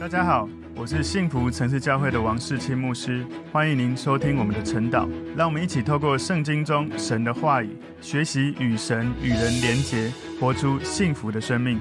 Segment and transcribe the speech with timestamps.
[0.00, 5.08] 大家好，我是幸福城市教会的王世清牧师，欢迎您收听我们的晨祷。
[5.36, 11.80] 让我们一起透过圣经中神的话语，学习与神与人连结，活出幸福的生命。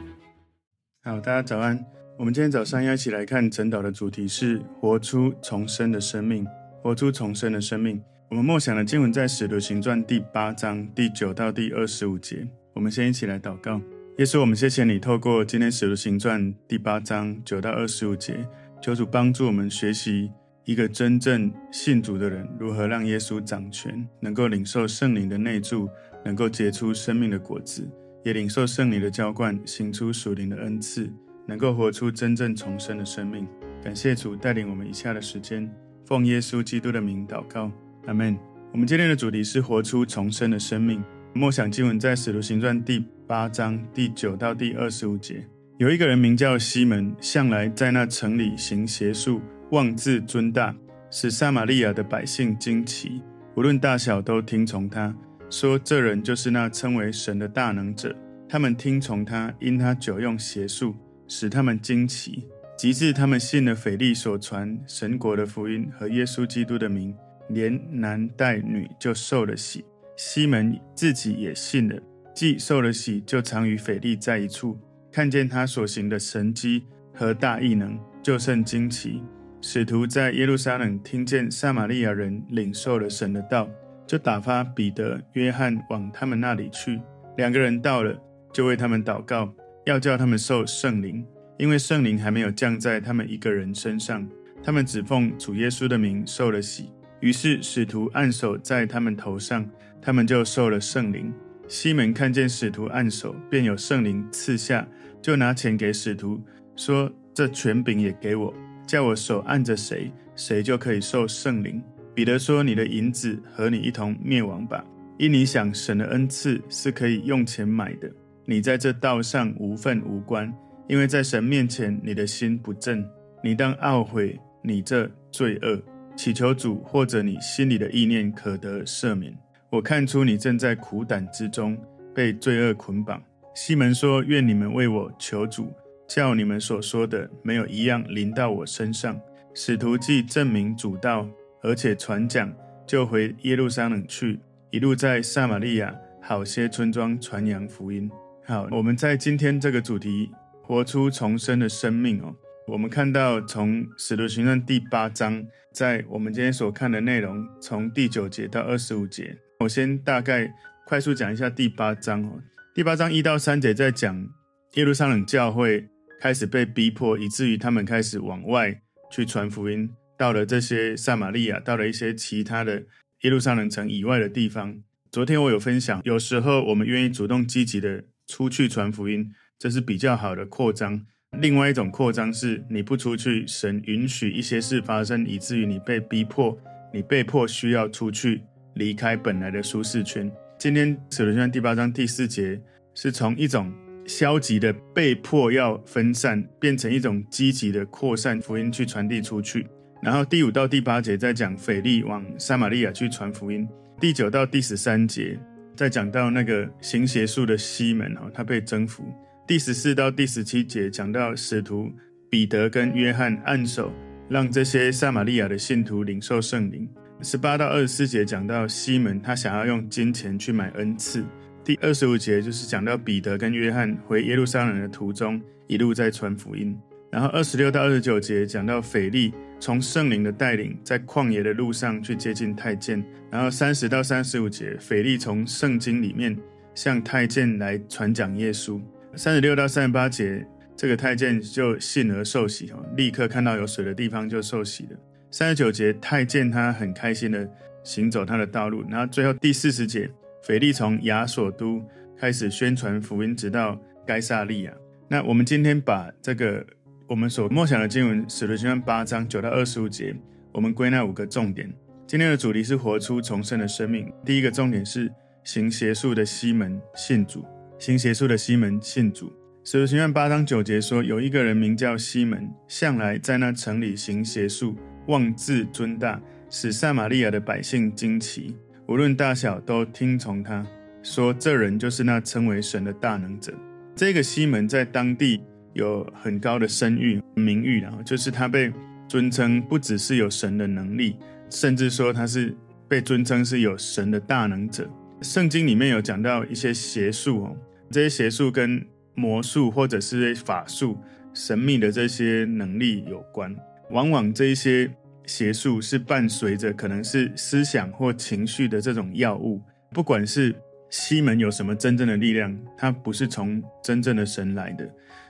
[1.03, 1.79] 好，大家早安。
[2.17, 6.43] 我们今天早上要一起来看晨祷的主题是活出重生的生命，
[6.81, 8.01] 活出重生的生命。
[8.29, 12.47] 我们默想的经文在使徒行传第八章第九到第二十五节。
[12.73, 13.79] 我们先一起来祷告。
[14.17, 18.35] 耶稣，我们谢谢你，透过今天《使徒行传》第八章九到二十五节，
[18.81, 20.31] 求主帮助我们学习
[20.65, 25.87] 一个真正信主的人如何让耶稣掌权，能够领受圣灵的内住，
[26.25, 27.87] 能够结出生命的果子，
[28.23, 31.07] 也领受圣灵的浇灌，行出属灵的恩赐，
[31.45, 33.47] 能够活出真正重生的生命。
[33.83, 35.71] 感谢主带领我们以下的时间，
[36.07, 37.71] 奉耶稣基督的名祷告，
[38.07, 38.35] 阿门。
[38.73, 41.03] 我们今天的主题是活出重生的生命。
[41.33, 45.45] 默想经文在《使徒行传》第八章第九到第二十五节，
[45.77, 50.75] 有一个人名叫西门，向来在那城里行邪术，妄自尊大，
[51.11, 53.21] 使撒玛利亚的百姓惊奇。
[53.55, 55.15] 无论大小，都听从他，
[55.49, 58.15] 说这人就是那称为神的大能者。
[58.49, 60.95] 他们听从他，因他久用邪术，
[61.27, 62.47] 使他们惊奇。
[62.77, 67.11] 及至他们信了腓利所传神国的福音和耶稣基督的名，
[67.49, 69.83] 连男带女就受了洗。
[70.17, 71.95] 西门自己也信了，
[72.33, 74.75] 既受了洗，就常与腓利在一处，
[75.11, 79.21] 看见他所行的神迹和大异能，就甚惊奇。
[79.61, 83.69] 使徒在耶路撒冷听见撒玛利亚人领受了神的道，
[84.07, 86.99] 就打发彼得、约翰往他们那里去。
[87.37, 88.19] 两个人到了，
[88.51, 89.53] 就为他们祷告，
[89.85, 91.23] 要叫他们受圣灵，
[91.59, 94.27] 因为圣灵还没有降在他们一个人身上。
[94.63, 96.89] 他们只奉主耶稣的名受了洗。
[97.19, 99.67] 于是使徒按手在他们头上。
[100.01, 101.33] 他们就受了圣灵。
[101.67, 104.87] 西门看见使徒按手，便有圣灵赐下，
[105.21, 106.41] 就拿钱给使徒，
[106.77, 108.53] 说：“这权柄也给我，
[108.87, 111.81] 叫我手按着谁，谁就可以受圣灵。”
[112.15, 114.83] 彼得说：“你的银子和你一同灭亡吧，
[115.17, 118.09] 因你想神的恩赐是可以用钱买的。
[118.45, 120.51] 你在这道上无份无关，
[120.87, 123.05] 因为在神面前你的心不正。
[123.43, 125.79] 你当懊悔你这罪恶，
[126.15, 129.37] 祈求主，或者你心里的意念可得赦免。”
[129.69, 131.77] 我看出你正在苦胆之中，
[132.15, 133.21] 被罪恶捆绑。
[133.53, 135.73] 西门说：“愿你们为我求主，
[136.07, 139.19] 叫你们所说的没有一样临到我身上。”
[139.53, 141.27] 使徒既证明主道，
[141.61, 142.53] 而且传讲，
[142.85, 144.39] 就回耶路撒冷去，
[144.71, 148.09] 一路在撒玛利亚好些村庄传扬福音。
[148.45, 152.33] 好，我们在今天这个主题，活出重生的生命哦。
[152.67, 159.35] 我们看到从使徒行传第八章，在我们今天所看的内容，从第九节到二十五节。
[159.59, 160.53] 我先大概
[160.85, 162.39] 快速讲一下第八章哦。
[162.75, 164.27] 第八章一到三节在讲
[164.75, 165.87] 耶路撒冷教会
[166.21, 168.79] 开始被逼迫，以至于他们开始往外
[169.11, 172.83] 去传福音，到了这些撒玛利亚，到了一些其他的
[173.21, 174.79] 耶路撒冷城以外的地方。
[175.11, 181.01] 昨天我有分享，有时候我们愿意主动积极的出去传福音，这是比较好的扩张。
[181.39, 186.55] 另外一种扩张是你不出去，神允许一些事发生，以至于你被逼迫，
[186.93, 188.43] 你被迫需要出去。
[188.77, 190.31] 离开本来的舒适圈。
[190.57, 192.59] 今天使徒行第八章第四节
[192.93, 193.73] 是从一种
[194.05, 199.67] 消极的被迫要分散，变成一种积极的扩散福音去传递出去。
[200.01, 203.67] 然后第五到第八节在讲腓力往撒玛利亚去传福音。
[203.99, 205.37] 第九到第十三节
[205.75, 209.03] 在讲到那个行邪术的西门哈，他被征服。
[209.47, 211.91] 第十四到第十七节讲到使徒
[212.29, 213.91] 彼得跟约翰按手，
[214.29, 216.87] 让这些撒玛利亚的信徒领受圣灵。
[217.21, 221.25] 十八到二十四节讲到西门，他想要用金钱去买恩赐。
[221.63, 226.77] 第二十五节就是讲到彼得跟约翰回耶路撒冷的途中，一路在传福音。
[227.09, 233.03] 然后二十六到二十九节讲到腓利从圣灵的带领，在旷野的路上去接近太监。
[233.31, 236.37] 然后三十到三十五节，腓利从圣经里面
[236.75, 238.79] 向太监来传讲耶稣。
[239.15, 240.45] 三十六到三十八节，
[240.75, 244.97] 这个太监就信而受洗，立刻看到有水的地方就受洗了。
[245.29, 247.49] 三十九节，太监他很开心的
[247.83, 250.09] 行走他的道路，然后最后第四十节，
[250.43, 251.83] 腓力从亚索都
[252.17, 254.73] 开始宣传福音，直到该撒利亚。
[255.09, 256.65] 那我们今天把这个
[257.07, 260.15] 我们所默想的经文，使徒行传八章九到二十五节，
[260.51, 261.71] 我们归纳五个重点。
[262.05, 264.11] 今天的主题是活出重生的生命。
[264.25, 265.11] 第一个重点是
[265.43, 267.45] 行邪术的西门信主，
[267.77, 269.31] 行邪术的西门信主。
[269.63, 274.77] 使徒行传八章九节说，有一个人名叫西门，向来在那城里行邪术。
[275.07, 278.55] 妄自尊大，使撒玛利亚的百姓惊奇，
[278.87, 280.65] 无论大小都听从他，
[281.01, 283.53] 说这人就是那称为神的大能者。
[283.95, 285.41] 这个西门在当地
[285.73, 288.71] 有很高的声誉、名誉，啊就是他被
[289.07, 291.15] 尊称不只是有神的能力，
[291.49, 292.55] 甚至说他是
[292.87, 294.89] 被尊称是有神的大能者。
[295.21, 297.57] 圣经里面有讲到一些邪术哦，
[297.89, 300.97] 这些邪术跟魔术或者是法术、
[301.33, 303.55] 神秘的这些能力有关。
[303.91, 304.89] 往往这一些
[305.25, 309.61] 邪术是伴随着可能是思想或情绪的这种药物。
[309.91, 310.55] 不管是
[310.89, 314.89] 西门有什么真正的力量，他不是从真正的神来的。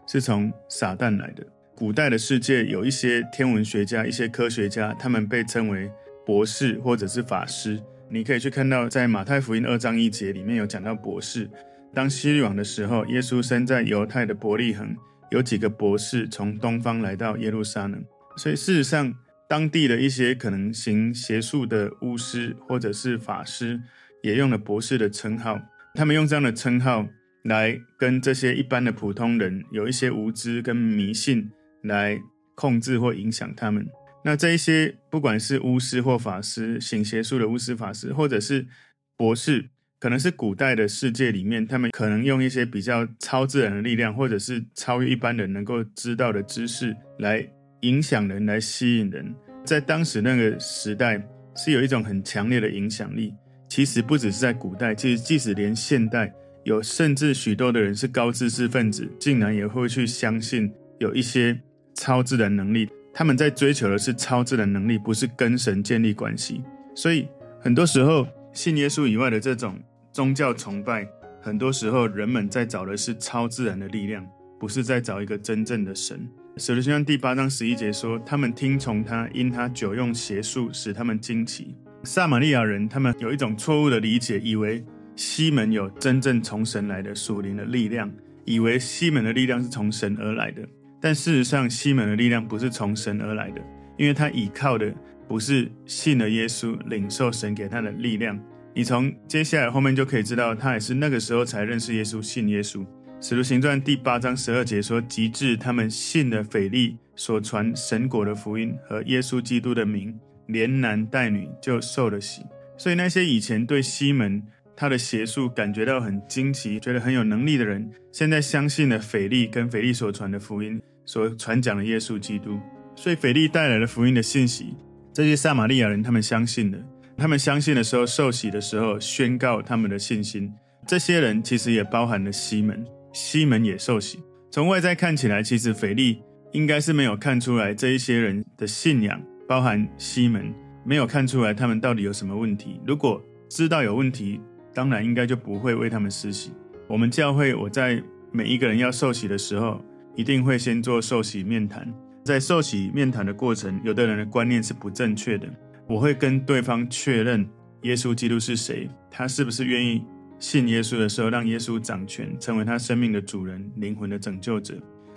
[0.10, 1.46] 是从撒旦来的。
[1.76, 5.92] 古代的世界有一些天文学家、一些科学家，他们被称为
[6.26, 7.78] 博士或者是法师。
[8.10, 11.50] 你可以去看到，在马太福音二章一节里面有讲到博士。
[11.94, 14.96] 当希律王的时候，耶稣生在犹太的伯利恒，
[15.30, 18.02] 有几个博士从东方来到耶路撒冷。
[18.38, 19.14] 所以事实上，
[19.50, 23.82] 当地的一些可能行邪术的巫师或者是法师，
[24.24, 25.60] 也用了博士的称号。
[25.96, 27.08] 他们用这样的称号。
[27.44, 31.50] 来跟这些一般的普通人有一些无知跟迷信
[31.84, 32.20] 来
[32.56, 33.88] 控制或影响他们。
[34.26, 38.68] 那这一些不管是巫师或法师，行邪术的巫师法师，或者是
[39.16, 47.48] 博士，可能是古代的世界里面，他们可能用一些比较超自然的力量，或者是超越一般人能够知道的知识来
[47.82, 49.34] 影响人，来吸引人。
[49.66, 51.22] 在当时那个时代，
[51.56, 53.34] 是有一种很强烈的影响力。
[53.68, 56.34] 其实不只是在古代，其实即使连现代。
[56.64, 60.70] 有甚至许多的人是高知识分子，竟然也会去相信
[61.00, 61.58] 有一些
[61.94, 62.90] 超自然能力。
[63.14, 66.62] 他们在追求的是超自然能力，不是跟神建立关系。
[66.94, 67.26] 所以
[67.62, 69.80] 很多时候，信耶稣以外的这种
[70.12, 71.08] 宗教崇拜，
[71.42, 74.28] 很多时候人们在找的是超自然的力量，
[74.60, 76.28] 不是在找一个真正的神。
[76.60, 84.84] 使徒行传第八章十一节说：“他们听从他，因他久用邪术，使他们惊奇。”撒玛利亚人他们有一种错误的理解，以为。
[85.16, 88.08] 西门有真正从神来的属灵的力量，
[88.46, 90.62] 以为西门的力量是从神而来的，
[91.02, 93.60] 但事实上，西门的力量不是从神而来的，
[93.98, 94.94] 因为他倚靠的
[95.28, 98.40] 不是信了耶稣、领受神给他的力量。
[98.76, 102.86] 你从接下来后面就可以知道，他也是那个时候才认识耶稣、信耶稣。
[103.20, 110.16] 使徒行传第八章十二节说：“及至他们信了腓利所传神国的福音和耶稣基督的名，
[110.46, 112.44] 连男带女就受了洗。”
[112.78, 114.44] 所以那些以前对西门，
[114.76, 122.60] 他的邪术感觉到很惊奇，觉得很有能力的人，现在相信了腓利跟腓利所传的福音，所传讲的耶稣基督。
[122.96, 124.76] 所以腓利带来了福音的信息，
[125.12, 126.78] 这些撒玛利亚人他们相信了。
[127.18, 130.54] 他们相信的时候，受洗的时候宣告他们的信心。
[130.86, 134.20] 这些人其实也包含了西门，西门也受洗。
[134.52, 136.22] 从外在看起来，其实腓力
[136.52, 140.54] 应该是没有看出来这一些人的信仰，包含西门，
[140.86, 142.80] 没有看出来他们到底有什么问题。
[142.86, 144.40] 如果知道有问题，
[144.74, 146.52] 当然应该就不会为他们施洗。
[146.88, 148.02] 我们教会，我在
[148.32, 149.84] 每一个人要受洗的时候，
[150.16, 151.92] 一定会先做受洗面谈。
[152.24, 155.48] 在受洗面谈的过程，有的人的观念是不正确的，
[155.88, 157.48] 我会跟对方确认
[157.84, 160.04] 耶稣基督是谁，他是不是愿意
[160.40, 164.76] 信耶稣的时候，让耶稣掌权，成为他生命的主人、灵魂的拯救者。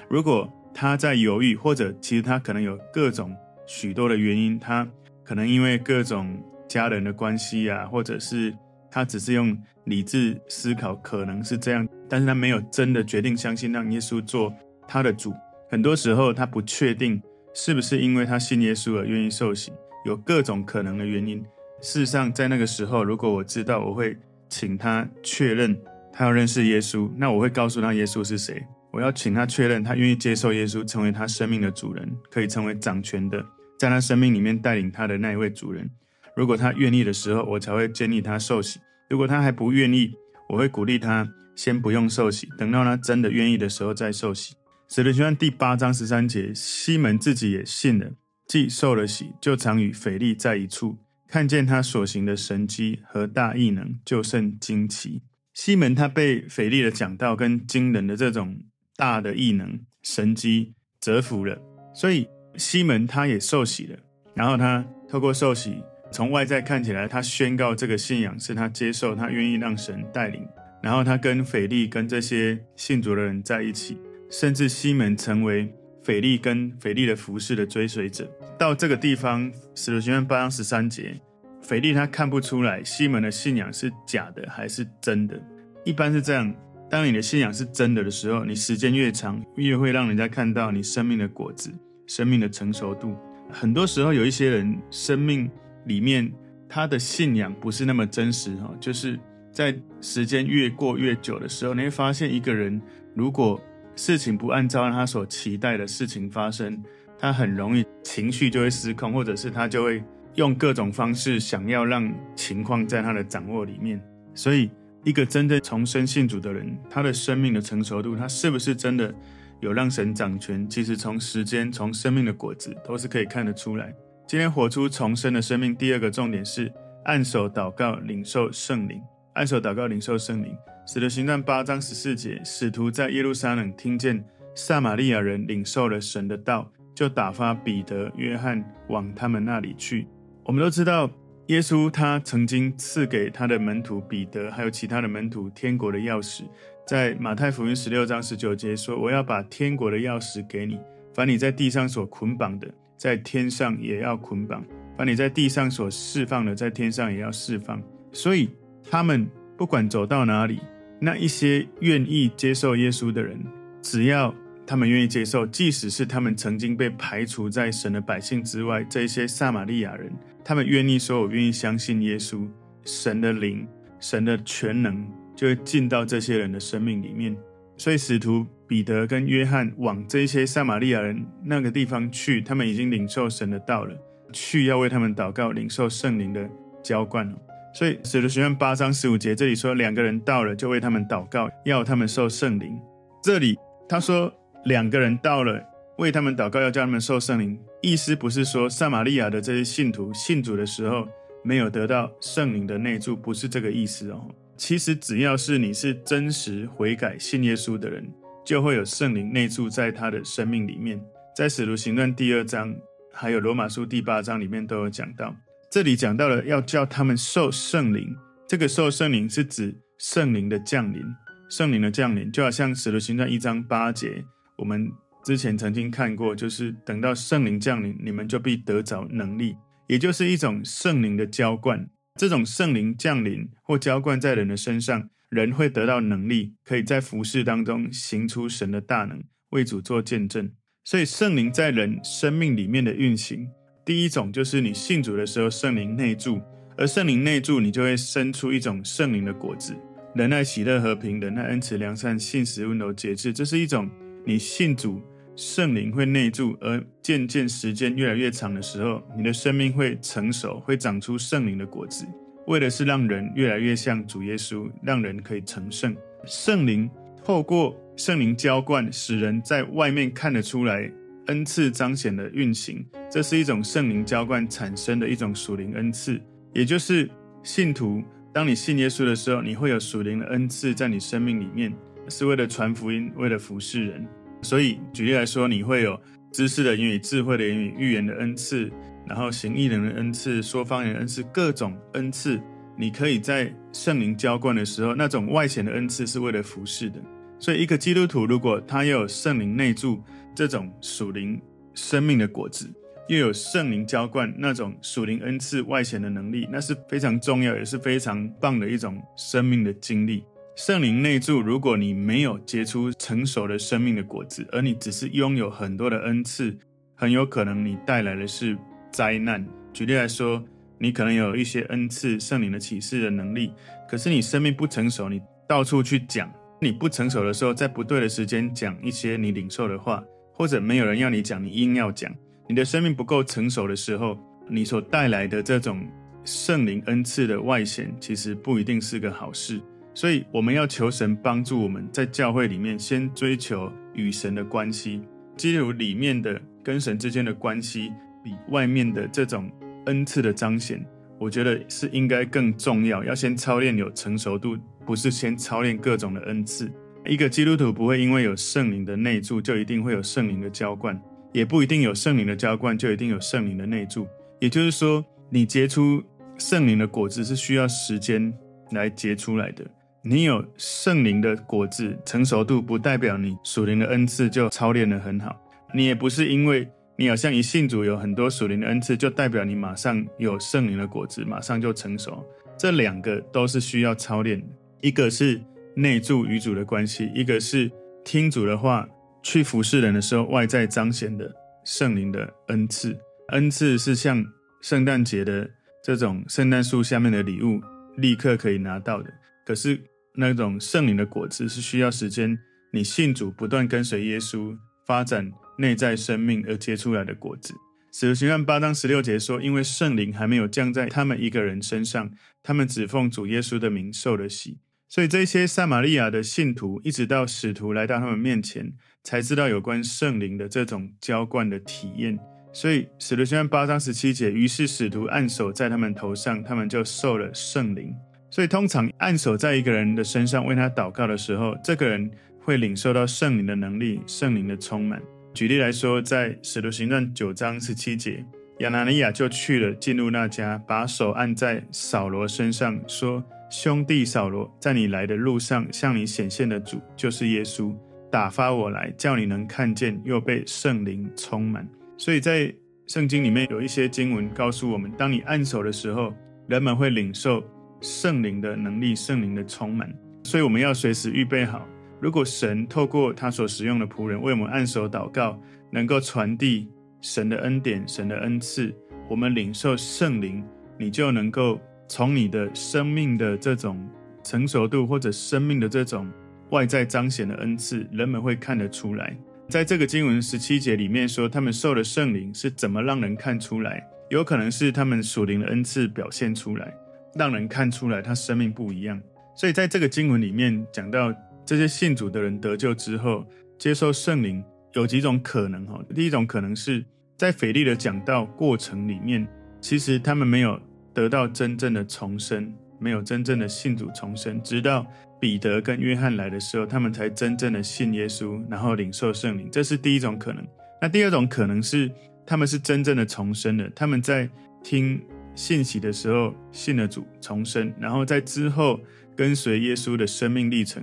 [0.08, 3.34] 如果他在犹豫，或者其实他可能有各种
[3.66, 4.88] 许多的原因，他
[5.24, 8.54] 可能因为各种家人的关系啊，或者是。
[8.92, 14.52] 他只是用理智思考，可能是这样，但是他没有真的决定相信，让耶稣做
[14.88, 15.32] 他的主。
[15.68, 17.22] 很多时候，他不确定
[17.54, 19.70] 是不是因为他信耶稣而愿意受洗，
[20.04, 21.40] 有各种可能的原因。
[21.80, 24.18] 事实上，在那个时候，如果我知道，我会
[24.50, 25.80] 请他确认
[26.12, 28.62] 他要认识耶稣，那我会告诉他耶稣是谁。
[28.92, 33.42] 我要请他确认他愿意接受耶稣，成为他生命的主人，可以成为掌权的，
[33.78, 35.88] 在他生命里面带领他的那一位主人。
[36.34, 40.12] 如果他愿意的时候，我才会建议他受洗；如果他还不愿意，
[40.48, 44.56] 我会鼓励他先不用受洗，等到他真的愿意的时候再受洗。
[44.88, 48.10] 使徒行传第八章十三节，西门自己也信了，
[48.48, 50.98] 既受了洗，就常与腓利在一处，
[51.30, 55.22] 看见他所行的神迹和大异能，就甚惊奇。
[55.54, 58.56] 西门他被腓力的讲道跟惊人的这种
[58.96, 61.56] 大的异能神迹折服了，
[61.94, 63.96] 所以西门他也受洗了，
[64.34, 65.84] 然后他透过受洗。
[66.10, 70.44] 从外在看起来，他宣告这个信仰是他接受，他愿意让神带领。
[70.82, 73.96] 然后他跟腓力跟这些信主的人在一起，
[74.28, 75.72] 甚至西门成为
[76.02, 78.30] 腓利跟腓利的服侍的追随者。
[78.58, 81.20] 到这个地方，使徒行传八章十三节，
[81.62, 85.40] 腓利他看不出来西门的信仰是假的还是真的。
[85.84, 86.54] 一般是这样，
[86.88, 91.70] 当你的信仰是真的的时候，你时间越长，越会让人家看到你生命的果子、
[92.06, 93.16] 生命的成熟度。
[93.50, 95.50] 很多时候，有一些人生命。
[95.86, 96.30] 里面
[96.68, 99.18] 他的信仰不是那么真实哈就是
[99.50, 102.80] 在时间越过越久的时候，你会发现一个人
[103.16, 103.58] 如果
[103.96, 106.82] 事情不按照他所期待的事情发生，
[107.18, 110.02] 他很容易情绪就会失控，或者是他就会
[110.36, 114.00] 用各种方式想要让情况在他的掌握里面。
[114.34, 114.70] 所以，
[115.04, 119.12] 一个真正重生信主的人，他的生命的成熟度，他是不是真的
[119.60, 120.68] 有让神掌权？
[120.68, 123.94] 其实从时间、从生命的果子都是可以看得出来。
[124.26, 126.72] 今天活出重生的生命，第二个重点是
[127.04, 129.02] 按手祷告，领受圣灵。
[129.34, 130.56] 按手祷告，领受圣灵。
[130.92, 134.24] 使徒行传八章十四节，使徒在耶路撒冷听见
[134.56, 140.08] 撒玛利亚人领受了神的道，就打发彼得、约翰往他们那里去。
[140.42, 141.08] 我们都知道，
[141.46, 146.42] 耶稣他曾经赐给他的门徒彼得还有其他的门徒天国的钥匙，
[146.84, 150.76] 在马太福音十六章十九节说：“我要把天国的钥匙给你，
[151.14, 154.60] 凡你在地上所捆绑的，在天上也要捆绑；
[154.98, 157.80] 凡你在地上所释放的，在天上也要释放。”
[158.10, 158.50] 所以
[158.90, 159.24] 他们
[159.56, 160.58] 不管走到哪里。
[161.00, 163.42] 那一些愿意接受耶稣的人，
[163.80, 164.34] 只要
[164.66, 170.12] 他们愿意接受，即使是他们曾经被排除在神的百姓之外，这些撒玛利亚人，
[170.44, 172.46] 他们愿意说：“我愿意相信耶稣。”
[172.84, 173.66] 神的灵、
[173.98, 177.36] 神的全能就会进到这些人的生命里面。
[177.76, 183.96] 所以，使徒彼得跟约翰往这些撒玛利亚人那个地方去，他们已经领受神的道了，
[184.32, 186.48] 去要为他们祷告，领受圣灵的
[186.82, 187.38] 浇灌了。
[187.72, 192.76] 所以，使徒行传八章十五节这里说，两个人到了，就为他们祷告，要他们受圣灵。
[193.22, 193.56] 这里
[193.88, 194.32] 他说
[194.64, 195.62] 两个人到了，
[195.98, 197.58] 为他们祷告，要叫他们受圣灵。
[197.80, 201.08] 意思不是说撒玛利亚的这些信徒信主的时候
[201.42, 204.28] 没有得到圣灵的内住，不是这个意思哦。
[204.56, 208.06] 其实只要是你是真实悔改信耶稣的人，
[208.44, 211.00] 就会有圣灵内住在他的生命里面。
[211.36, 212.74] 在使徒行传第二章，
[213.12, 215.34] 还有罗马书第八章里面都有讲到。
[215.70, 218.12] 这里讲到了要叫他们受圣灵，
[218.48, 221.00] 这个受圣灵是指圣灵的降临，
[221.48, 224.24] 圣灵的降临就好像使徒行传一章八节，
[224.58, 224.90] 我们
[225.24, 229.54] 之前曾经看过，就是等到圣灵降临，你们就必得着能力，
[229.86, 231.88] 也就是一种圣灵的浇灌。
[232.16, 240.50] 这种圣灵降临或浇灌在人的身上，人会得到能力，可以在服事当中行出神的大能，为主做见证。
[240.82, 243.46] 所以圣灵在人生命里面的运行。
[243.90, 246.40] 第一种就是你信主的时候，圣灵内住，
[246.76, 249.74] 而圣灵内住，你就会生出一种圣灵的果子：
[250.14, 253.32] 仁爱、喜乐、和平、忍耐、恩慈、良善、信实、温柔、节制。
[253.32, 253.90] 这是一种
[254.24, 255.02] 你信主，
[255.34, 262.06] 圣灵会内住，而渐渐时间越来越长的时候，你的生命会成熟，会长出圣灵的果子，
[262.46, 265.96] 为的是让人越来越像主耶稣，让人可以成圣。
[266.26, 266.88] 圣灵
[267.24, 270.88] 透过圣灵浇灌，使人在外面看得出来。
[271.26, 276.20] 恩赐彰显的运行，这是一种圣灵浇灌产生的一种属灵恩赐，
[276.52, 277.08] 也就是
[277.42, 281.72] 信徒，当你信耶稣的时候，你会有属灵的恩赐在你生命里面，
[282.08, 284.06] 是为了传福音，为了服侍人。
[284.42, 286.00] 所以举例来说，你会有
[286.32, 288.70] 知识的言语、智慧的言语、预言的恩赐，
[289.06, 292.40] 然后行异能的恩赐、说方言的恩赐，各种恩赐，
[292.76, 297.00] 你可以在圣灵浇灌的时候，那种外显的恩赐是为了服侍的。
[297.38, 300.02] 所以一个基督徒，如果他要有圣灵内住，
[300.34, 301.40] 这种属灵
[301.74, 302.70] 生命的果子，
[303.08, 310.24] 又有圣灵浇灌那种属灵恩赐外显的能力，那是非常重要，也是非常棒的一种生命的经历。
[310.56, 316.54] 圣灵内住，如果你没有结出成熟的生命的果子，而你只是拥有很多的恩赐，
[316.94, 318.58] 很有可能你带来的是
[318.92, 319.46] 灾难。
[319.72, 320.42] 举例来说，
[320.76, 323.52] 你可能有一些恩赐，圣灵的启示的能力，
[323.88, 330.04] 可是你生命不成熟，你到处去讲，你不成熟的时候，在不对的时间讲一些你领受的话。
[330.40, 332.10] 或者没有人要你讲，你硬要讲。
[332.48, 334.18] 你的生命不够成熟的时候，
[334.48, 335.86] 你所带来的这种
[336.24, 339.60] 圣灵恩赐的外显，其实不一定是个好事。
[339.92, 345.02] 所以，我们要求神帮助我们在教会里面先追求与神的关系，
[345.36, 347.92] 基督里面的跟神之间的关系，
[348.24, 349.52] 比外面的这种
[349.84, 350.82] 恩赐的彰显，
[351.18, 353.04] 我觉得是应该更重要。
[353.04, 354.56] 要先操练有成熟度，
[354.86, 356.72] 不是先操练各种的恩赐。
[357.06, 361.00] 一个基督徒不会因为有圣灵的内住，就一定会有圣灵的浇灌，
[361.32, 364.06] 也不一定有圣灵的浇灌，就一定有圣灵的内住。
[364.38, 366.02] 也就是说，你结出
[366.36, 368.32] 圣灵的果子是需要时间
[368.72, 369.64] 来结出来的。
[370.02, 375.34] 你有圣灵的果子，成熟度不代表你属灵的恩赐就操练得很好。
[375.74, 382.24] 你也不是因为你好像一信主有很多属灵的恩赐，就代表你马上有圣灵的果子，马上就成熟。
[382.58, 384.46] 这两个都是需要操练的，
[384.82, 385.40] 一个是。
[385.74, 387.70] 内住与主的关系，一个是
[388.04, 388.88] 听主的话
[389.22, 391.30] 去服侍人的时候，外在彰显的
[391.64, 392.96] 圣灵的恩赐。
[393.28, 394.24] 恩赐是像
[394.60, 395.48] 圣诞节的
[395.82, 397.60] 这种圣诞树下面的礼物，
[397.96, 399.12] 立刻可以拿到的。
[399.46, 399.80] 可是
[400.14, 402.36] 那种圣灵的果子是需要时间
[402.72, 407.54] 你信主不断跟随耶稣，发展内在生命而结出来的果子。
[407.92, 412.08] 使徒行传八章十六节说：“因为圣灵还没有降在他们一个人身上，
[412.42, 414.58] 他们只奉主耶稣的名受了洗。”
[414.90, 418.72] 所以这些撒玛利亚的信徒，一直到使徒来到他们面前，
[419.04, 422.18] 才知道有关圣灵的这种浇灌的体验。
[422.52, 427.94] 所以使徒行传八章十七节，于是使徒按手在他们头上，他们就受了圣灵。
[428.32, 435.00] 所以通常按手在一个人的身上为他祷告的时候，这个人会领受到圣灵的能力、圣灵的充满。
[435.32, 438.24] 举例来说，在使徒行传九章十七节，
[438.58, 447.74] 亚拿尼亚就去了，进入那家，把手按在扫罗身上，说：“兄弟扫罗，在你来的路上，向你显现的主就是耶稣，
[448.08, 452.54] 打发我来，叫你能看见，又被圣灵充满。”所以在
[452.86, 456.14] 圣经里面有一些经文告诉我们，当你按手的时候，
[456.46, 457.42] 人们会领受
[457.80, 459.92] 圣灵的能力、圣灵的充满。
[460.22, 461.66] 所以我们要随时预备好。
[462.00, 465.36] 如果神透过他所使用的仆人为我们按手祷告，
[465.72, 466.68] 能够传递
[467.00, 468.72] 神的恩典、神的恩赐，
[469.08, 470.40] 我们领受圣灵，
[470.78, 473.84] 你就能够从你的生命的这种
[474.22, 476.08] 成熟度，或者生命的这种
[476.50, 479.16] 外在彰显的恩赐，人们会看得出来。
[479.48, 483.84] 在这个经文十七节里面说，他们受了圣灵是怎么让人看出来？
[484.08, 486.72] 有可能是他们属灵的恩赐表现出来，
[487.16, 489.02] 让人看出来他生命不一样。
[489.34, 491.12] 所以在这个经文里面讲到。
[491.46, 493.26] 这些信主的人得救之后，
[493.58, 494.44] 接受圣灵
[494.74, 495.82] 有几种可能哈？
[495.92, 496.84] 第一种可能是
[497.16, 499.26] 在腓利的讲道过程里面，
[499.60, 500.60] 其实他们没有
[500.94, 504.86] 得到真正的重生，没有真正的信主重生，直到
[505.20, 509.48] 彼得跟约翰来的时候，他们才真正的信耶稣，然后领受圣灵。
[509.50, 510.46] 这是第一种可能。
[510.80, 511.90] 那第二种可能是
[512.24, 514.28] 他们是真正的重生的，他们在
[514.62, 515.00] 听
[515.34, 518.80] 信息的时候信了主重生，然后在之后
[519.14, 520.82] 跟随耶稣的生命历程。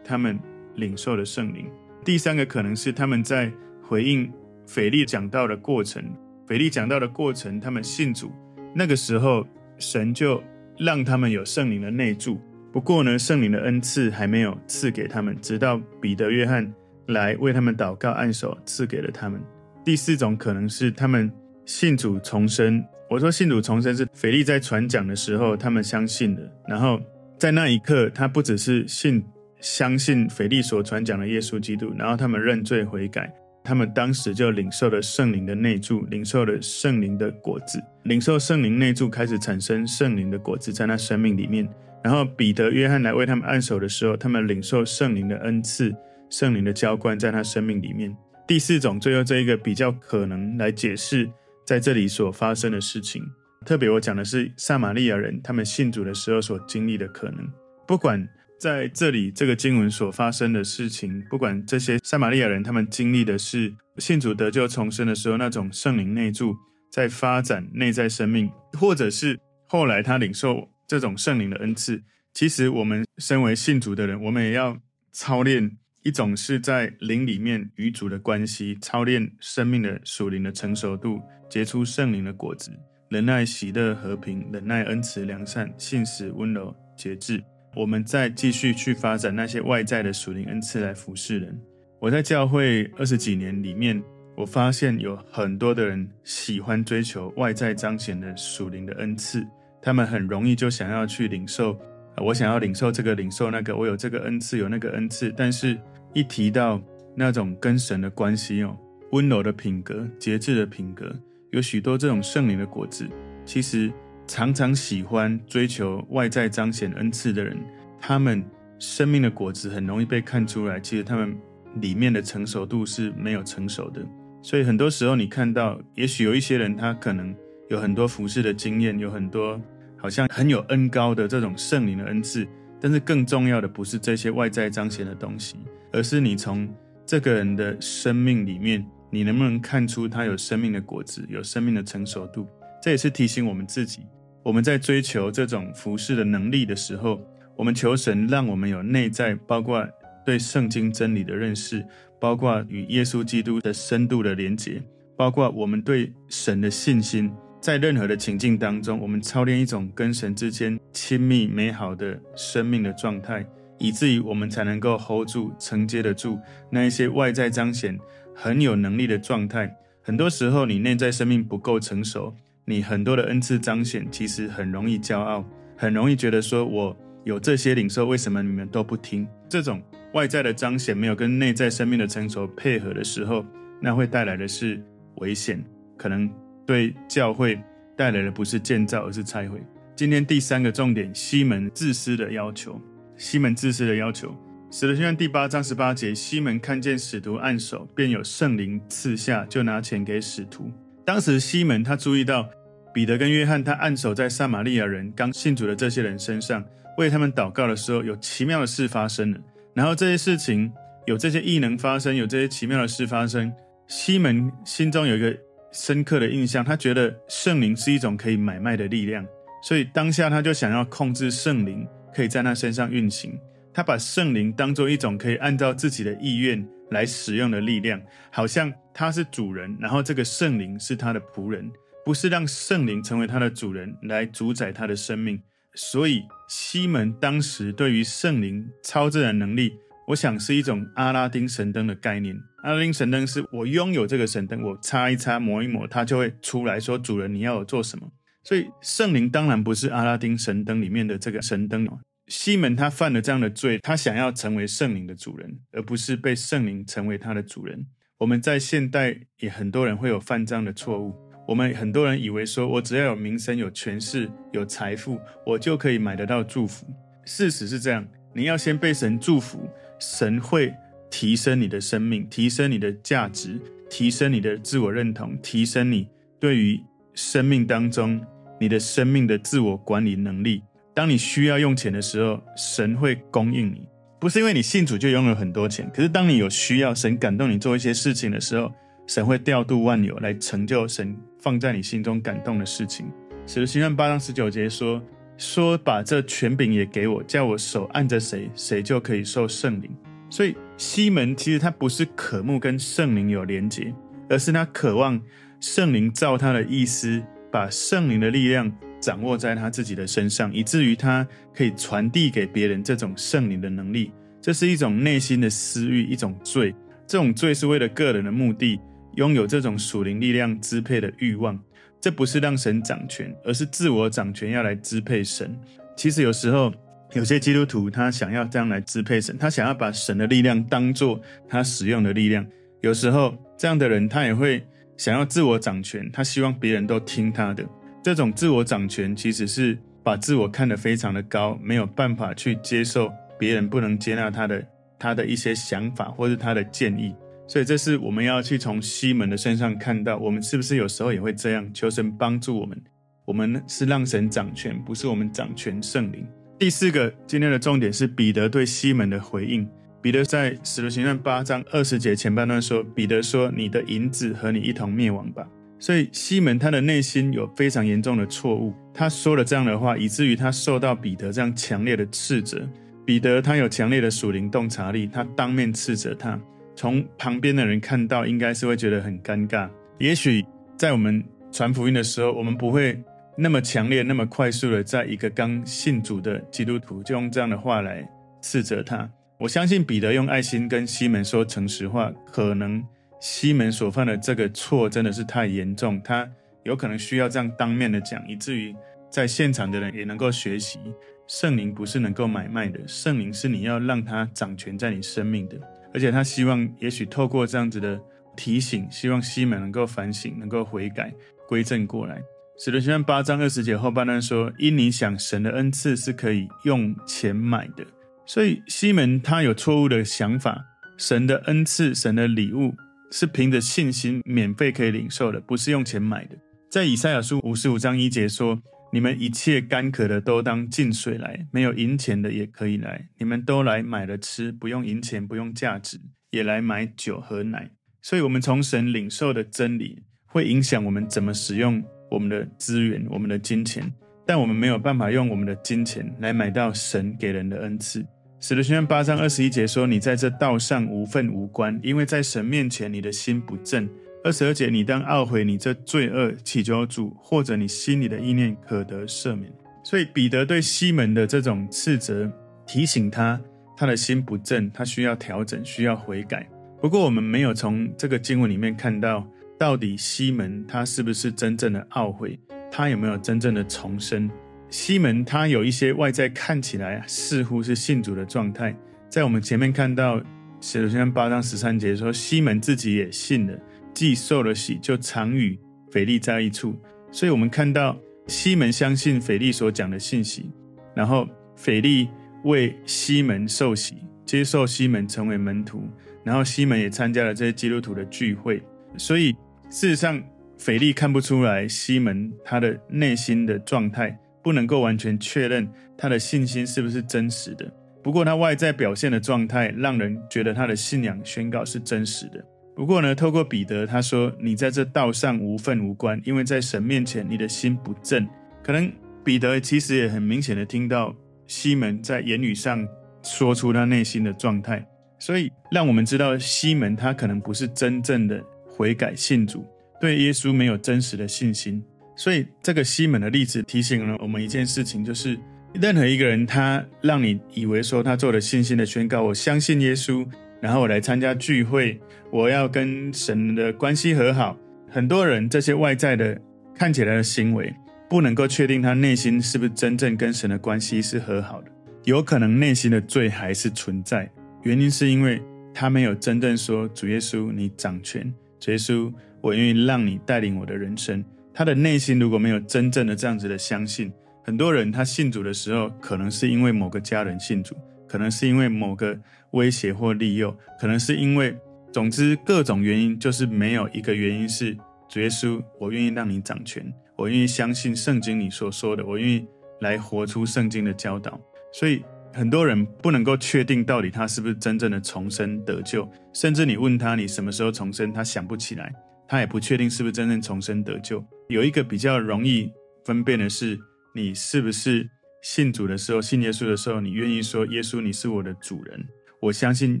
[0.08, 0.38] 他们
[0.76, 1.66] 领受了圣灵。
[2.04, 3.50] 第三个可能是他们在
[3.82, 4.32] 回应
[4.64, 6.00] 腓利讲道的过程，
[6.46, 8.30] 腓利讲道的过程，他们信主，
[8.76, 9.46] 那个时候
[9.78, 10.42] 神就
[10.78, 12.38] 让他们有圣灵的内住。
[12.70, 16.70] 不过呢，圣灵的恩赐还没有赐给他们，直到彼得、约翰
[17.06, 19.40] 来为他们祷告、按手，赐给了他们。
[19.82, 21.32] 第四种可能是他们
[21.64, 22.84] 信主重生。
[23.08, 26.42] 我说信主重生是腓利在传讲的时候，他们相信的。
[26.68, 27.00] 然后
[27.38, 29.24] 在那一刻，他不只是信。
[29.58, 33.32] 相信腓利所传讲的耶稣基督，然后他们认罪悔改，
[33.66, 41.68] 他们当时就领受了圣灵的内住，领受了圣灵的果子，领受圣灵内住，开始产生圣灵的果子在那生命里面。
[42.04, 45.92] 然后彼得、约翰来为他们按手的时候，他们领受圣灵的恩赐，
[46.30, 48.16] 圣灵的浇灌在他生命里面。
[48.46, 51.28] 第四种，最后这一个比较可能来解释
[51.66, 53.24] 在这里所发生的事情，
[53.64, 57.44] 特别我讲的是撒玛利亚人他们信主的时候所经历的可能，
[57.88, 58.28] 不管。
[58.58, 66.56] 在这里，这个经文所发生的事情，不管这些撒玛利亚人他们经历的是信主得救重生的时候那种圣灵内住，
[66.90, 72.02] 在发展内在生命，或者是后来他领受这种圣灵的恩赐。
[72.32, 74.78] 其实我们身为信主的人，我们也要
[75.12, 82.70] 操练一种是在灵里面与主的关系，操练生命的属灵的成熟度，结出圣灵的果子：
[83.10, 87.42] 忍耐、喜乐、和平、忍耐、恩慈、良善、信实、温柔、节制。
[87.76, 91.60] 我们再继续去发展那些外在的属灵恩赐来服侍人。
[92.00, 94.02] 我在教会二十几年里面，
[94.34, 99.46] 我发现有很多的人喜欢追求外在彰显的属灵的恩赐，
[99.82, 101.78] 他们很容易就想要去领受，
[102.16, 105.30] 我想要领受这个，领受那个，我有这个恩赐，有那个恩赐。
[105.36, 105.78] 但是，
[106.14, 106.80] 一提到
[107.14, 108.74] 那种跟神的关系哦，
[109.12, 111.14] 温柔的品格、节制的品格，
[111.50, 113.06] 有许多这种圣灵的果子，
[113.44, 113.92] 其实。
[114.26, 117.56] 常常喜欢追求外在彰显恩赐的人，
[118.00, 118.44] 他们
[118.78, 120.80] 生命的果子很容易被看出来。
[120.80, 121.36] 其实他们
[121.80, 124.04] 里面的成熟度是没有成熟的。
[124.42, 127.34] 所以很多时候你看到，也许有一些人他可能
[127.68, 129.60] 有很多服侍的经验，有很多
[129.96, 132.46] 好像很有恩高的这种圣灵的恩赐，
[132.80, 135.56] 但是更重要的不是这些外在彰显的东西，
[135.92, 136.68] 而是你从
[137.04, 142.46] 这个人的生命里面，你能不能看出他有生命的果子，有生命的成熟度？
[142.82, 144.02] 这也是提醒我们自己。
[144.46, 147.20] 我们在追求这种服侍的能力的时候，
[147.56, 149.84] 我们求神让我们有内在，包括
[150.24, 151.84] 对圣经真理的认识，
[152.20, 154.80] 包括与耶稣基督的深度的连结，
[155.16, 157.28] 包括我们对神的信心。
[157.60, 163.44] 在任何的情境当中，我们操练一种跟神之间亲密美好的生命的状态，
[163.80, 166.38] 以至于我们才能够 hold 住、承接得住
[166.70, 167.98] 那一些外在彰显
[168.32, 169.76] 很有能力的状态。
[170.02, 172.32] 很多时候，你内在生命不够成熟。
[172.68, 175.44] 你很多的恩赐彰显，其实很容易骄傲，
[175.76, 179.24] 很容易觉得说，我有这些领受，为什么你们都不听？
[179.48, 179.80] 这种
[180.14, 183.46] 外在的彰显没有跟内在生命的成熟配合的时候，
[183.80, 184.82] 那会带来的是
[185.18, 185.64] 危险，
[185.96, 186.28] 可能
[186.66, 187.56] 对教会
[187.96, 189.62] 带来的不是建造，而是拆毁。
[189.94, 192.80] 今天第三个重点，西门自私的要求。
[193.16, 194.34] 西门自私的要求，
[194.72, 200.68] 使徒行传第八章十八节，西门看见使徒按手，便有圣灵赐下，就拿钱给使徒。
[201.02, 202.50] 当时西门他注意到
[202.96, 206.64] 彼得跟约翰，他按手在撒玛利亚人刚信主的这些人身上，
[206.96, 209.38] 为他们祷告的时候，有奇妙的事发生了。
[209.74, 210.72] 然后这些事情
[211.04, 213.52] 有这些异能发生，有这些奇妙的事发生，
[213.86, 215.36] 西门心中有一个
[215.72, 219.26] 深刻的印象，他觉得圣灵是一种可以买卖的力量。
[219.62, 223.38] 所以当下他就想要控制圣灵，可以在他身上运行。
[223.74, 231.70] 他把圣灵当做一种可以按照自己的意愿来使用的力量，好像他是主人，然后这个圣灵是他的仆人，
[232.06, 235.42] 不是让圣灵成为他的主人来主宰他的生命。
[235.74, 239.72] 所以西门当时对于圣灵超自然能力，
[240.06, 242.38] 我想是一种阿拉丁神灯的概念。
[242.62, 248.08] 阿拉丁神灯是我拥有这个神灯，我擦一擦、抹一抹，它就会出来说：“主人，你要我做什么？”
[248.44, 251.88] 所以圣灵当然不是阿拉丁神灯里面的这个神灯。
[252.28, 257.88] 西门他犯了这样的罪，他想要成为圣灵的主人，而不是被圣灵成为他的主人。
[258.18, 261.25] 我们在现代也很多人会有犯这样的错误。
[261.46, 266.86] 我们很多人以为说，我只要有名声、有权势、有财富，我就可以买得到祝福。
[267.24, 270.74] 事实是这样，你要先被神祝福，神会
[271.10, 276.08] 提升你的生命，提升你的价值，提升你的自我认同，提升你
[276.40, 276.80] 对于
[277.14, 278.20] 生命当中。
[278.58, 280.62] 你的生命的自我管理能力，
[280.94, 283.86] 当你需要用钱的时候，神会供应你。
[284.18, 288.72] 不是因为你信主就拥有很多钱，可是当你有需要，神感动你做一些事情的时候，
[289.06, 293.06] 神会调度万有来成就神放在你心中感动的事情。
[293.46, 295.02] 使徒行传八章十九节说
[295.38, 299.90] ：“说把这权柄也给我，叫我手按着谁，谁就可以受圣灵。”
[300.28, 303.94] 所以西门其实他不是渴慕跟圣灵有连结，
[304.28, 305.20] 而是他渴望
[305.60, 307.22] 圣灵照他的意思。
[307.48, 314.12] 把圣灵的力量掌握在他自己的身上，以至于他可以传递给别人这种圣灵的能力。
[314.42, 316.74] 这是一种内心的私欲，一种罪。
[317.06, 318.78] 这种罪是为了个人的目的，
[319.16, 321.58] 拥有这种属灵力量支配的欲望。
[322.00, 325.54] 这不是让神掌权，而是自我掌权要来支配神。
[325.96, 326.72] 其实有时候
[327.12, 332.46] 有些基督徒他想要这样来支配神，他想要把神的力量当作他使用的力量。
[332.80, 334.64] 有时候这样的人他也会。
[334.98, 337.62] 想要自我掌权，他希望别人都听他的。
[338.02, 344.66] 这种自我掌权其实是把自我看得非常的高，没有办法去接受别人不能接纳他的
[344.98, 347.14] 他的一些想法或是他的建议。
[347.48, 351.68] 所以这是我们要去从西门的身上看到，我们是不是有时候也会这样？
[351.72, 352.76] 求神帮助我们。
[353.24, 356.24] 我们是让神掌权，不是我们掌权圣灵。
[356.58, 359.68] 第四个，今天的重点是彼得对西门的回应。
[360.00, 365.44] 彼得在《使徒行传》八章二十节前半段说：“彼得说，你的银子和你一同灭亡吧。”
[365.78, 372.66] 所以西门他的内心有非常严重的错误，他说了这样的话，以至于他受到彼得这样强烈的斥责。
[373.04, 376.40] 彼得他有强烈的属灵洞察力，他当面斥责他。
[376.76, 379.68] 从旁边的人看到，应该是会觉得很尴尬。
[379.98, 380.44] 也许
[380.76, 383.02] 在我们传福音的时候，我们不会
[383.34, 388.06] 那么强烈、那么快速的，在一个刚信主的基督徒就用这样的话来
[388.42, 389.10] 斥责他。
[389.38, 392.84] 我相信彼得用爱心跟西门说诚实话，可能
[393.20, 396.30] 西门所犯的这个错真的是太严重，他
[396.64, 398.74] 有可能需要这样当面的讲，以至于
[399.10, 400.78] 在现场的人也能够学习，
[401.26, 405.56] 圣灵不是能够买卖的，圣灵是你要让他掌权在你生命的，
[405.92, 408.00] 而且他希望也许透过这样子的
[408.36, 411.12] 提醒，希望西门能够反省，能够悔改，
[411.48, 412.20] 归正过来。
[412.58, 417.84] 使徒行传八章二十节后半段说：因你想神的恩赐是可以用钱买的。
[418.24, 420.64] 所以西门他有错误的想法，
[420.96, 422.74] 神的恩赐、神的礼物
[423.10, 426.36] 是凭着信心免费可以领受的，不是用钱买的。
[426.70, 428.60] 在以赛亚书五十五章一节说
[428.96, 443.92] ：“你们一切干渴的都当进水来，没有银钱的也可以来，你们都来买了吃，不用银钱，不用价值，也来买酒和奶。”所以，我们从神领受的真理会影响我们怎么使用我们的资源、我们的金钱，
[444.24, 448.02] 但我们没有办法用我们的金钱来买到神给人的恩赐。
[448.40, 453.86] 使徒行传八章二十一节说：“你在这道上无份无关，因为在神面前你的心不正。”
[454.26, 459.48] 二十二节：“你当懊悔你这罪恶，祈求主，或者你心里的意念可得赦免。”
[459.84, 462.28] 所以彼得对西门的这种斥责，
[462.66, 463.40] 提醒他
[463.76, 466.44] 他的心不正，他需要调整，需要悔改。
[466.80, 469.24] 不过我们没有从这个经文里面看到，
[469.56, 472.36] 到底西门他是不是真正的懊悔，
[472.68, 474.28] 他有没有真正的重生。
[474.68, 478.76] 西门他有一些外在看起来似乎是信主的状态，
[479.08, 480.20] 在我们前面看到
[480.60, 483.56] 使徒行传八章十三节说，西门自己也信了，
[483.96, 485.58] 既受了洗，就常与
[485.90, 486.76] 腓力在一处。
[487.10, 490.50] 所以我们看到西门相信腓力所讲的信息，
[490.94, 492.10] 然后腓力
[492.44, 493.94] 为西门受洗，
[494.26, 495.82] 接受西门成为门徒，
[496.22, 498.62] 然后西门也参加了这些基督徒的聚会。
[498.98, 499.32] 所以
[499.70, 500.22] 事实上，
[500.58, 507.66] 腓力看不出来西门他的内心的状态，不能够完全确认他的信心是不是真实的。
[508.02, 512.44] 不过他外在表现的状态，让人觉得他的信仰宣告是真实的。
[512.76, 518.28] 不过呢，透过彼得他说：“你在这道上无份无关，因为在神面前你的心不正。”
[518.62, 518.92] 可能
[519.24, 521.14] 彼得其实也很明显的听到
[521.46, 522.86] 西门在言语上
[523.22, 524.86] 说出他内心的状态，
[525.18, 529.64] 所以让我们知道西门他可能不是真正的悔改信主，
[529.98, 531.82] 对耶稣没有真实的信心。
[532.14, 535.38] 所以这个西门的例子提醒了我们一件事情，就是。
[535.78, 540.26] 任何一个人，他让你以为说他做了信心的宣告，我相信耶稣，
[540.60, 544.56] 然后我来参加聚会，我要跟神的关系和好。
[544.88, 546.40] 很多人这些外在的
[546.74, 547.74] 看起来的行为，
[548.08, 551.68] 不能够确定他内心是不是真正跟神的关系是和好的，
[552.04, 554.30] 有可能内心的罪还是存在。
[554.62, 555.42] 原因是因为
[555.74, 561.24] 他没有真正说主耶稣，你掌权，主耶稣，我愿意让你带领我的人生。
[561.52, 564.12] 他的内心如果没有真正的这样子的相信。
[564.44, 567.74] 很多人他信主的时候，可能是因为某个家人信主，
[568.16, 569.14] 可能是因为某个
[569.50, 571.54] 威胁或利诱，可能是因为，
[571.92, 574.74] 总之各种原因，就是没有一个原因是
[575.06, 579.46] 主耶稣，我愿意让你掌权，我愿意相信圣经你所说的，我愿意
[579.80, 581.38] 来活出圣经的教导。
[581.74, 582.02] 所以
[582.32, 588.90] 很多人不能够确定到底他是不是真正的重生得救，甚至你问他你什么时候重生，他想不起来，
[589.28, 591.22] 他也不确定是不是真正重生得救。
[591.48, 592.72] 有一个比较容易
[593.04, 593.78] 分辨的是。
[594.16, 595.06] 你是不是
[595.42, 599.06] 信主的时候，信耶稣的时候，你愿意说耶稣，你是我的主人？
[599.42, 600.00] 我相信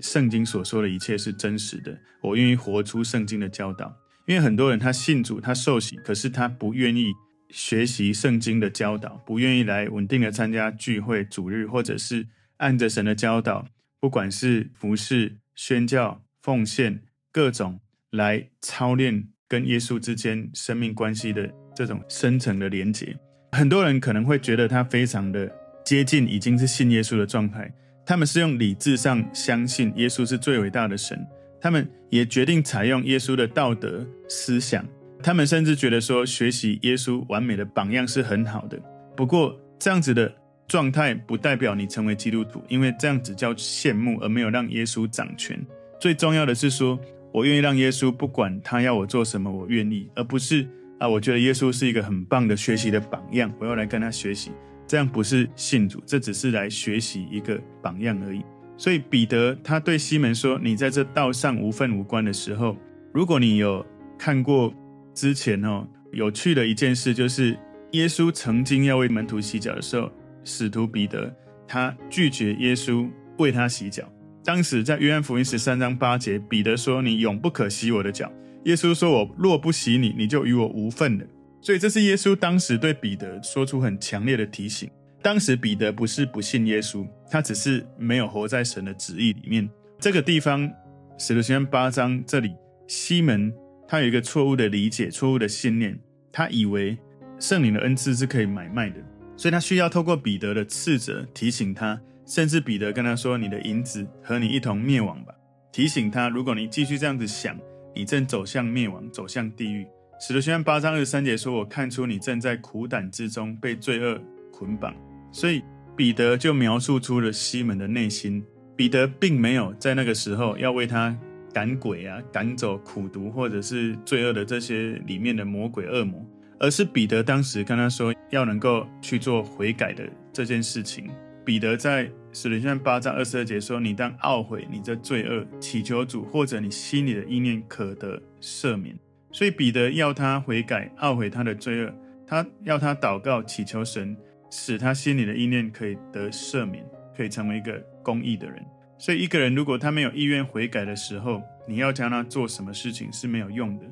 [0.00, 3.94] 圣经所说的一切是真实的，我愿意活出圣经的教导。
[4.26, 7.12] 因为很多人他信主，他受洗，可是他不愿意
[7.50, 13.66] 学习圣经的教导，不愿意来稳定的参加聚会、主日，或者是按着神的教导，
[14.00, 23.18] 不管是服事、宣教、奉献，各种来操练跟耶稣之间生命关系的这种深层的连结。
[23.54, 25.48] 很多人可能会觉得他非常的
[25.84, 27.72] 接近，已经是信耶稣的状态。
[28.04, 31.24] 他们是用理智上相信耶稣是最伟大的神，
[31.60, 34.84] 他们也决定采用耶稣的道德思想。
[35.22, 38.76] 他们甚至觉得说，学习耶稣完美的榜样是很好的。
[39.16, 40.30] 不过，这样子的
[40.66, 45.64] 状态不代表你成为基督徒，因为这样子叫羡慕，而没有让耶稣掌权。
[46.00, 46.98] 最重要的是说，
[47.32, 50.68] 我愿意让耶稣不管他要我做什么，我愿意，而不是。
[50.98, 54.52] 啊，我觉得耶稣是一个很棒的学习的榜样，我要来跟他学习。
[54.86, 58.42] 这样不是信主，这只是来学习一个榜样而已。
[58.76, 62.76] 所以彼得他对西门说：“你在这道上无份无关的时候，
[63.12, 63.84] 如果你有
[64.18, 64.72] 看过
[65.14, 67.58] 之前哦，有趣的一件事就是，
[67.92, 70.10] 耶稣曾经要为门徒洗脚的时候，
[70.44, 71.34] 使徒彼得
[71.66, 74.04] 他拒绝耶稣为他洗脚。
[74.44, 78.30] 当时在约翰福音十三章八节，彼得说：‘你永不可洗我的脚。’
[78.64, 81.24] 耶稣说：“我若不洗你，你就与我无份了。”
[81.60, 84.90] 所以这是耶稣当时对彼得说出很强烈的提醒。
[85.22, 89.66] 当时彼得不是不信耶稣，他只是没有活在神的旨意里面。
[89.98, 90.70] 这个地方，
[91.18, 92.54] 使徒行传八章这里，
[92.86, 93.50] 西门
[93.88, 95.98] 他有一个错误的理解、错误的信念，
[96.30, 96.98] 他以为
[97.38, 98.96] 圣灵的恩赐是可以买卖的，
[99.34, 105.34] 所以他需要透过彼得的斥责提醒他，甚至彼得跟他说：“你的银子和你一同灭亡吧。”
[105.72, 107.58] 提醒他，如果你继续这样子想。
[107.94, 109.86] 你正走向灭亡，走向地狱。
[110.20, 114.20] 使徒行传八章二十三节说：“我看出你正在苦胆之中，被罪恶
[114.52, 114.94] 捆绑。”
[115.32, 115.62] 所以
[115.96, 118.44] 彼得就描述出了西门的内心。
[118.76, 121.16] 彼得并没有在那个时候要为他
[121.52, 126.24] 赶鬼啊，赶走苦毒或者是罪恶的这些里面的魔鬼恶魔，
[126.58, 131.08] 而是彼得当时跟他说要能够去做悔改的这件事情。
[131.44, 138.98] 彼得在使徒行传八章二十二节说：“你当懊悔你这罪恶，祈求主，或者你心里的意念可得赦免。”
[139.30, 141.94] 所以彼得要他悔改，懊悔他的罪恶，
[142.26, 144.16] 他要他祷告，祈求神，
[144.50, 146.84] 使他心里的意念可以得赦免，
[147.16, 148.60] 可以成为一个公义的人。
[148.98, 153.84] 所以一个人如果他没有意愿悔改的时候，你要教他做什么事情是没有用的。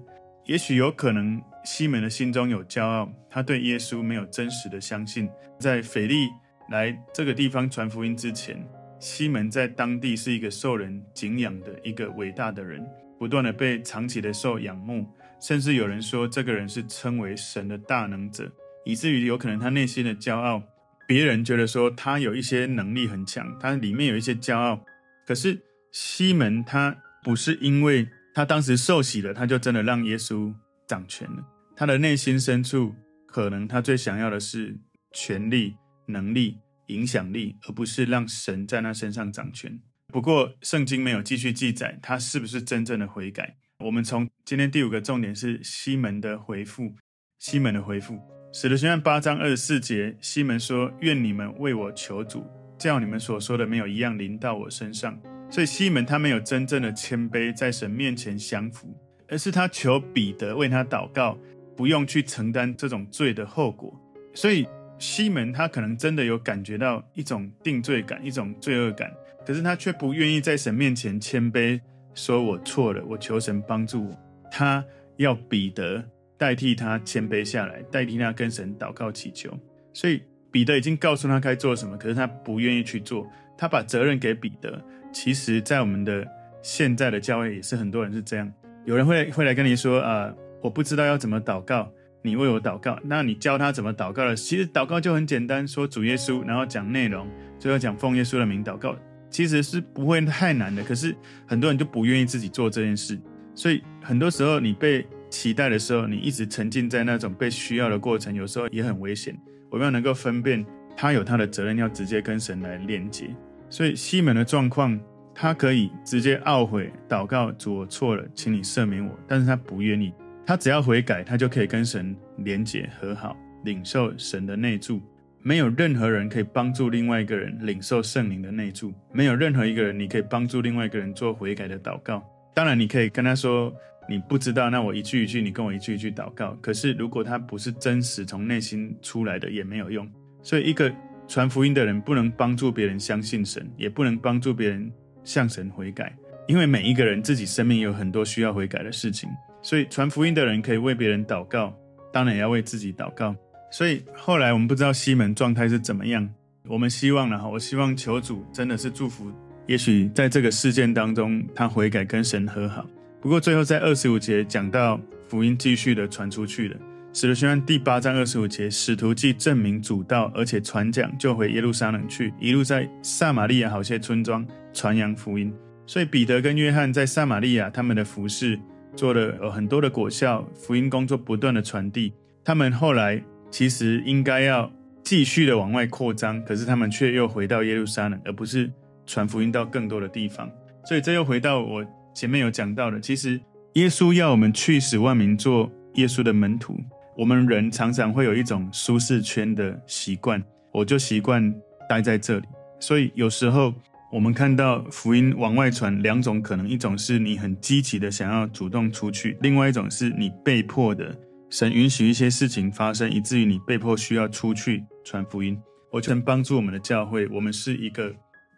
[0.46, 6.26] 也许有可能西门的心中有骄傲，他对耶稣没有真实的相信，在腓力。
[6.72, 8.66] 来这个地方传福音之前，
[8.98, 12.82] 西门在当地是一个受人敬仰的一个伟大的人，
[13.18, 15.06] 不断的被长期的受仰慕，
[15.38, 18.50] 甚至有人说这个人是称为神的大能者，
[18.86, 20.62] 以至于有可能他内心的骄傲，
[21.06, 24.82] 别人觉得说他有一些能力很强，他里面有一些骄傲，
[25.26, 25.60] 可是
[25.92, 30.50] 西门他不是因为他当时受洗了，他就真的让耶稣
[30.86, 31.44] 掌权了。
[31.76, 32.94] 他的内心深处，
[33.26, 34.74] 可能他最想要的是
[35.12, 35.74] 权力、
[36.06, 39.80] 能力、影响力，而不是让神在他身上掌权。
[40.08, 43.56] 不过圣经没有继续记载他是不是真正的悔改。
[43.78, 46.94] 我们从今天第五个重点是西门的回复。
[47.38, 48.20] 西门的回复，
[48.52, 52.46] 使徒行传八章二十四节，西门说：“愿你们为我求主，
[52.78, 61.36] 叫你们所说的没有一样临到我身上。”所以西门他没有真正的谦卑，在神面前降服，而是他求彼得为他祷告，
[61.76, 63.92] 不用去承担这种罪的后果。
[64.34, 64.68] 所以
[65.02, 69.12] 西门他可能真的有感觉到一种定罪感，一种罪恶感，
[69.44, 71.80] 可是他却不愿意在神面前谦卑，
[72.14, 74.16] 说我错了，我求神帮助我。
[74.48, 74.84] 他
[75.16, 76.00] 要彼得。
[76.38, 79.56] 代替他谦卑下来，代替他跟神祷告祈求。
[79.92, 83.28] 所以彼得已经告诉他该做什么，可是他不愿意去做。
[83.56, 84.80] 他把责任给彼得。
[85.12, 86.26] 其实，在我们的
[86.60, 88.52] 现在的教会也是很多人是这样。
[88.84, 94.34] 有人会会来跟你说：“啊、我不知道要怎么祷告，你为我祷告。”那你教他怎么祷告了？
[94.34, 98.96] 其实祷告就很简单，说主耶稣，然后讲内容，最后讲奉耶稣的名祷告，
[99.30, 100.82] 其实是不会太难的。
[100.82, 101.14] 可是
[101.46, 103.20] 很多人就不愿意自己做这件事，
[103.54, 105.06] 所以很多时候你被。
[105.32, 109.34] 期待的时候，你一直沉浸在那种被需要的过程，有时候也很危险。
[109.70, 110.62] 我们要能够分辨，
[110.94, 113.34] 他有他的责任，要直接跟神来连接。
[113.70, 115.00] 所以西门的状况，
[115.34, 119.18] 他可以直接懊悔祷告主，我错了，请你赦免我。
[119.26, 120.12] 但是他不愿意，
[120.44, 125.00] 他只要悔改，他就可以跟神连接和好，领受神的内住。
[125.42, 132.22] 没有任何人可以帮助另外一个人领受圣灵的内住，没有任何一个人你可以帮助另外一个人做悔改的祷告。
[132.54, 133.72] 当然，你可以跟他说。
[134.08, 136.58] 你不知道，那我一句一句，你跟我一句一句祷告。
[136.60, 140.06] 可是如果他不是真实从内心出来的，也没有用。
[140.42, 140.92] 所以，一个
[141.28, 146.12] 传福音的人不能帮助别人相信神，也不能帮助别人向神悔改，
[146.48, 149.30] 因为每一个人自己生命有很多需要悔改的事情。
[149.62, 151.72] 所以，传福音的人可以为别人祷告，
[152.12, 153.34] 当然也要为自己祷告。
[153.70, 156.28] 所以后来我们不知道西门状态是怎么样。
[156.68, 159.32] 我们希望呢，我希望求主真的是祝福，
[159.66, 162.86] 也许在这个事件当中，他悔改跟神和好。
[163.20, 166.76] 不过最后在二十五节讲到福音继续的传出去了。
[167.14, 175.52] 使徒行传第八章二十五节，使徒既证明主道，而且传讲，就回耶路撒冷去，一路在撒玛利亚好些村庄传扬福音。
[175.86, 178.58] 所以彼得跟约翰在撒玛利亚，他们的服事
[178.94, 182.12] 做了有很多的果效，福音工作不断的传递。
[182.44, 184.70] 他们后来其实应该要
[185.02, 188.70] 继续的往外扩张，可是他们却又回到耶路撒冷，而不是
[189.06, 190.50] 传福音到更多的地方。
[190.84, 191.84] 所以这又回到我。
[192.14, 193.40] 前面有讲到的，其实
[193.72, 196.78] 耶稣要我们去使万民做耶稣的门徒。
[197.16, 201.54] 我们人常常会有一种舒适圈的习惯，我就习惯
[201.88, 202.44] 待在这里。
[202.78, 203.72] 所以有时候
[204.12, 215.58] 我们看到福音往外传，两种可能：一种是你很积极的想要主动出去；另外一种是你被迫的，神允许一些事情发生，以至于你被迫需要出去传福音。
[215.90, 218.14] 我全帮助我们的教会，我们是一个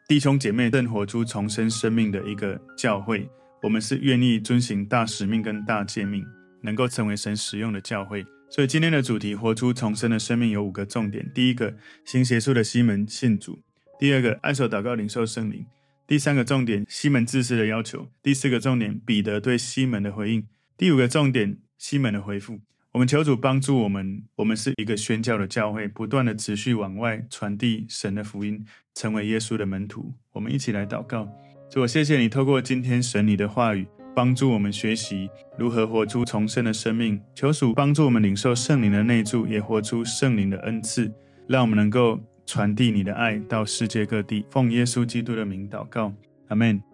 [0.08, 3.28] 弟兄姐妹正活出重生生命的一个教会。
[3.62, 6.24] 我们是愿意遵行大使命跟大诫命，
[6.64, 8.26] 能够成为神使用的教会。
[8.50, 11.72] 所以今天的主题“活出重生的生命”有五个重点：第一个，
[12.04, 13.60] 新邪术的西门信主；
[14.04, 15.62] 第二个，按手祷告领受圣灵；
[16.06, 20.42] 第三个重点，西门自私的要求；第四个重点，彼得对西门的回应；
[20.76, 22.60] 第五个重点，西门的回复。
[22.92, 28.62] 我们求主帮助我们，我们是一个宣教的教会，不断的持续往外传递神的福音，
[28.94, 30.12] 成为耶稣的门徒。
[30.32, 31.26] 我们一起来祷告。
[31.70, 37.18] 主，我谢谢你透过今天神你的话语，帮助我们学习如何活出重生的生命。
[37.34, 41.10] 求主帮助我们领受圣灵的内住，也活出圣灵的恩赐，
[41.48, 44.44] 让我们能够传递你的爱到世界各地。
[44.50, 46.12] 奉耶稣基督的名祷告，
[46.48, 46.93] 阿门。